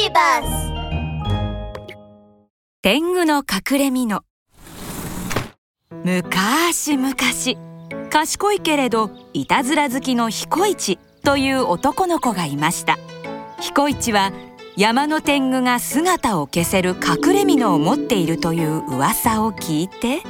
[0.00, 0.72] ビバス
[2.80, 4.22] 天狗の隠れ蓑。
[5.90, 7.58] むかしむかし
[8.08, 12.98] 賢いけれどいたずら好きの彦一という男の子がいました。
[13.60, 14.32] 彦一は
[14.74, 20.22] 山の天狗が姿を消せる隠れ蓑を持っているという噂を聞いて。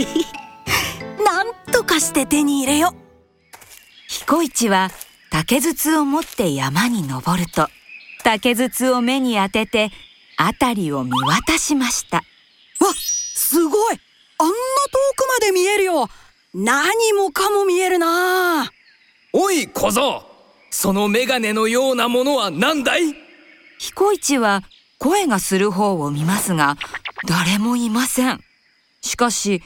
[1.24, 2.94] なんとかして手に入れよ。
[4.06, 4.90] 彦一は
[5.30, 7.70] 竹筒を持って山に登ると
[8.26, 9.92] 竹筒を目に当てて
[10.36, 12.16] 辺りを見渡しました。
[12.16, 12.24] わ
[12.92, 14.00] すごい。
[14.38, 14.56] あんな遠
[15.14, 16.08] くまで見えるよ。
[16.52, 18.68] 何もかも見えるな。
[19.32, 20.24] おい小僧
[20.72, 23.14] そのメガネのようなものは何だい？
[23.78, 24.64] 彦一は
[24.98, 26.76] 声がする方を見ますが
[27.28, 28.40] 誰もいません。
[29.02, 29.62] しかし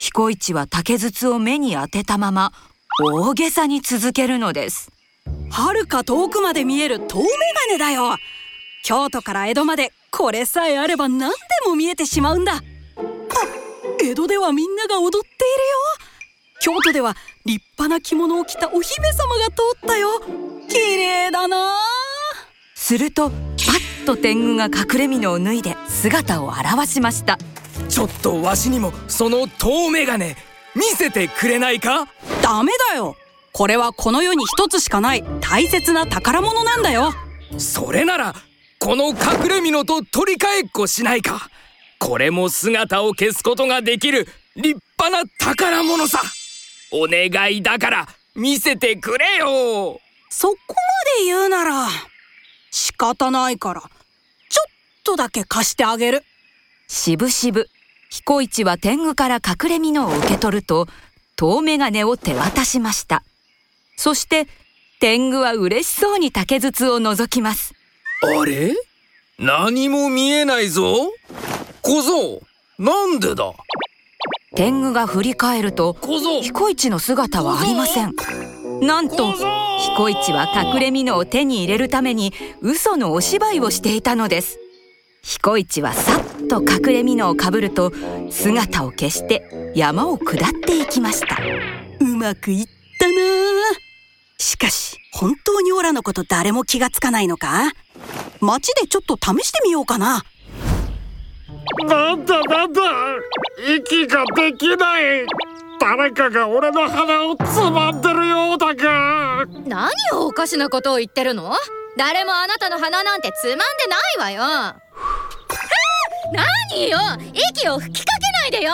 [0.00, 2.52] 彦一は竹筒を目に当てたまま
[3.00, 4.90] 大げさに続けるのです
[5.50, 7.26] はるか遠くまで見える遠眼
[7.68, 8.16] 鏡だよ。
[8.84, 12.54] 京都から江戸までこれさえあれば何でも見えてしまうんだ。
[12.54, 12.62] あ
[14.02, 15.28] 江戸ではみんなが踊っているよ。
[16.60, 20.20] 京都では立派な着物を着たお姫様が通ったよ。
[20.68, 21.74] 綺麗だな。
[22.74, 27.38] するとパッと天狗が隠れ蓑を脱いで姿を現しました。
[27.88, 30.34] ちょっとわしにもその遠眼鏡
[30.74, 32.08] 見せてくれないか？
[32.42, 33.16] ダメだよ
[33.52, 37.12] これはこの世に一つしかない大切な宝物なんだよ。
[37.58, 38.34] それなら
[38.78, 41.50] この隠れ蓑と取り替えっこしないか。
[41.98, 46.22] これも姿を消すことができる立派な宝物さ。
[46.92, 50.00] お願いだから見せてくれよ。
[50.30, 50.74] そこま
[51.18, 51.88] で言うなら
[52.70, 54.70] 仕方ないからちょっ
[55.04, 56.22] とだけ貸してあげる。
[56.88, 57.68] しぶしぶ
[58.10, 60.88] 彦一は天狗から隠れ蓑を受け取ると
[61.36, 63.22] 遠眼鏡を手渡しました
[64.02, 64.48] そして
[64.98, 67.74] 天狗は嬉しそうに竹筒を覗きます。
[68.22, 68.74] あれ？
[69.38, 71.12] 何も見えないぞ。
[71.82, 72.40] 小僧
[72.78, 73.52] なんでだ？
[74.56, 76.40] 天狗が振り返ると小僧。
[76.40, 78.14] 彦一の姿はありません。
[78.80, 82.32] なんと彦一は隠れ蓑を手に入れるために
[82.62, 84.58] 嘘のお芝居をしていたのです。
[85.22, 87.92] 彦一はさっと隠れ蓑をかぶると
[88.30, 91.36] 姿を消して山を下っていきました。
[92.00, 92.66] うまくいっ
[92.98, 93.49] たな
[95.90, 97.72] 当にオラのこと誰も気がつかないのか？
[98.40, 100.22] 街でちょっと試してみようかな。
[101.86, 102.80] なんだなんだ
[103.76, 105.26] 息ができない。
[105.80, 109.46] 誰かが俺の鼻をつまんでるようだが。
[109.66, 111.52] 何をおかしなことを言ってるの？
[111.96, 113.64] 誰もあなたの鼻なんてつまんで
[114.20, 114.76] ないわよ。
[116.72, 116.98] 何よ？
[117.32, 118.12] 息を吹きか
[118.52, 118.72] けないでよ。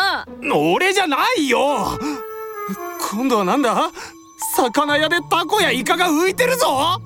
[0.74, 1.98] 俺じゃないよ。
[3.10, 3.90] 今度はなんだ？
[4.56, 7.00] 魚屋でタコやイカが浮いてるぞ。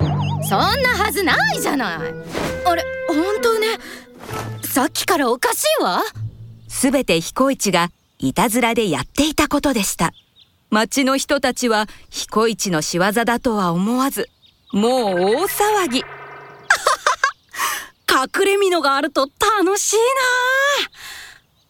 [0.48, 1.98] そんなはずないじゃない。
[2.64, 3.66] あれ本当ね。
[4.62, 6.02] さっきからおかしいわ。
[6.68, 10.12] すべて彦一がいたずらでやっていたことでした。
[10.70, 14.28] 町の人たちは彦一の仕業だとは思わず
[14.72, 16.04] もう大騒ぎ。
[18.10, 20.02] 隠れ蓑があると楽しいな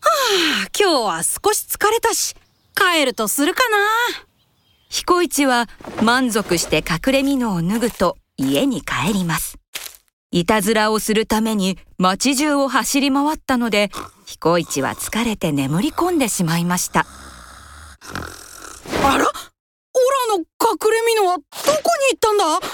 [0.03, 0.11] は
[0.65, 2.35] あ今日は少し疲れたし
[2.75, 3.77] 帰るとするかな
[4.93, 5.69] 彦一は
[6.03, 9.57] 満足して隠れ蓑を脱ぐと家に帰ります。
[10.33, 13.91] いたずらをするために町中を走り回ったので
[14.27, 17.01] 彦一は疲れて眠り込んでしまいました。
[17.01, 17.05] あ
[19.03, 19.09] ら？
[19.09, 20.45] オラの隠
[20.91, 22.45] れ蓑はどこに行ったんだ？
[22.45, 22.67] どこ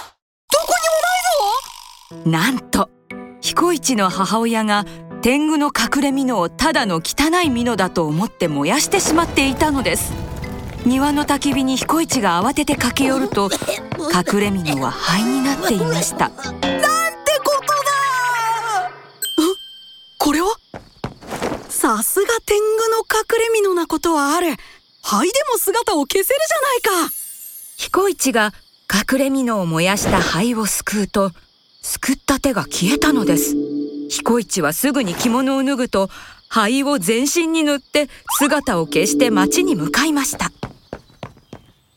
[2.22, 2.30] にもないぞ！
[2.30, 2.88] なんと
[3.42, 4.86] 彦一の母親が
[5.20, 10.14] 天狗の隠れ蓑をただの汚い蓑だと思って燃やしてしまっていたのです
[10.86, 13.58] 庭の焚き火に彦一が慌てて駆け寄ると隠
[14.38, 16.28] れ蓑は灰になっていました。
[16.28, 16.76] なんてことだ
[20.16, 20.46] これは？
[21.68, 23.04] さすが天狗の隠
[23.52, 24.54] れ蓑なことはある。
[25.02, 26.38] 灰でも姿を消せる
[26.80, 27.12] じゃないか。
[27.78, 28.54] 彦一が
[28.88, 31.32] 隠れ蓑を燃やした灰をすくうと
[31.82, 33.56] すくった手が消えたのです。
[34.08, 36.10] 彦一はすぐに着物を脱ぐと
[36.48, 38.08] 灰を全身に塗って
[38.38, 40.52] 姿を消して町に向かいました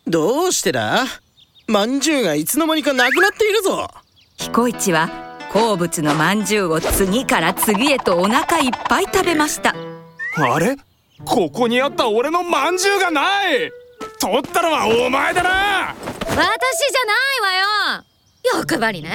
[0.10, 1.06] どうしてだ？
[1.68, 3.88] まんじゅうがいつの間にかなくなっているぞ。
[4.38, 5.08] 彦一は
[5.52, 9.76] 好物のまんじゅうを次から次へとお腹いっぱい食べました。
[10.36, 10.78] あれ？
[11.24, 13.72] ここにあった俺のまんじゅうがない！
[14.20, 15.96] 取ったのはお前だな！
[16.22, 16.46] 私じゃない
[17.42, 18.04] わよ！
[18.56, 19.12] 欲張りね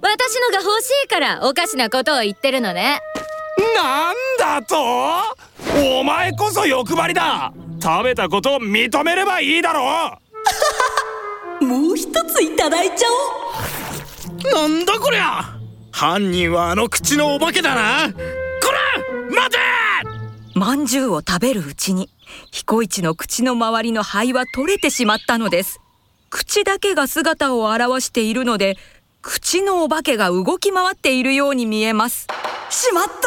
[0.00, 3.00] 私のが欲しいからおかしなことを言ってるのね。
[3.74, 4.76] なんだと？
[5.98, 10.18] お前こそ欲張りだ食べたことを認めればいいだろ
[11.60, 11.64] う。
[11.64, 13.06] もう一ついただいちゃ
[14.54, 14.68] おう。
[14.68, 15.56] なんだこりゃ。
[15.92, 18.10] 犯人はあの口のお化けだな。
[18.12, 18.18] こ
[18.72, 19.58] ら待て！
[20.54, 22.08] まんじゅうを食べるうちに
[22.50, 25.80] 彦一の口の周りの灰は取れてしまったのです。
[26.30, 28.76] 口だけが姿を現しているので
[29.20, 32.26] 口のお化けが動き回っているように見えます。
[32.70, 33.10] しまった！
[33.10, 33.26] 逃げ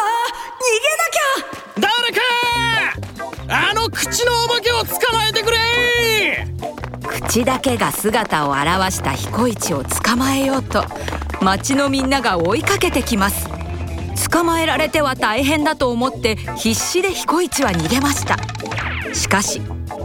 [0.97, 1.91] なきゃ！
[1.91, 2.22] 誰か
[4.03, 6.45] 口のお化けを捕まえてくれ
[7.25, 10.83] 口だけが姿を現した彦一を捕まえようと
[11.39, 13.47] 町のみんなが追いかけてきます。
[14.29, 18.37] 捕まえられては大変だと思って必死で彦一は逃げました。
[19.13, 19.61] しかし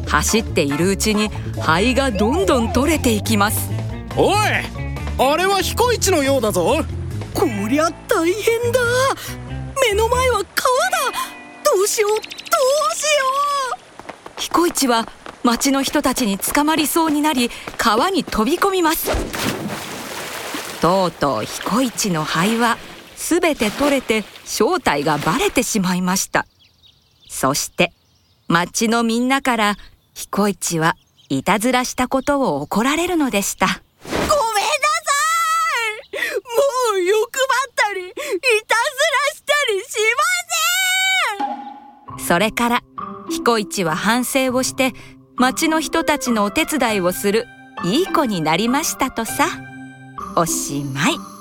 [0.07, 1.29] 走っているうちに
[1.61, 3.69] 灰がどんどん取れていきます。
[4.17, 4.37] おい
[5.19, 6.85] あれは彦一のようだぞ。
[7.35, 8.81] こりゃ大変だ。
[9.91, 11.19] 目の前は川だ。
[11.65, 12.11] どうしよう。
[12.11, 12.21] どう
[12.97, 13.38] しよう
[14.49, 15.07] 彦一は
[15.45, 19.11] 町の人たちに捕まりそうになり川に飛び込みます。
[20.81, 22.79] とうとう彦一の灰は
[23.15, 26.47] すべて取れて正体がバレてしまいました。
[27.29, 27.93] そして
[28.49, 29.77] 町のみんなから
[30.15, 30.97] 彦一は
[31.29, 33.67] いたずらしたことを怒られるのでした。
[33.67, 34.33] ごめんなさ
[36.15, 36.37] い。
[36.95, 39.87] もう欲張ったりいたずらしたりし
[42.17, 42.27] ません。
[42.27, 42.83] それから
[43.31, 44.93] 彦一は反省をして
[45.37, 47.47] 町の人たちのお手伝いをする
[47.85, 49.47] いい子になりましたとさ
[50.37, 51.38] おしまい。